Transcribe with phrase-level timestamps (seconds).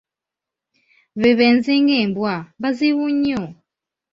[1.21, 3.41] "Be benzi ng’embwa, bazibu nnyo."